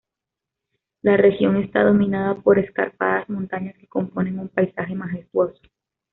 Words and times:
La 1.03 1.15
región 1.15 1.57
está 1.57 1.83
dominada 1.83 2.33
por 2.33 2.57
escarpadas 2.57 3.29
montañas 3.29 3.75
que 3.77 3.85
componen 3.87 4.39
un 4.39 4.49
paisaje 4.49 4.95
majestuoso. 4.95 5.61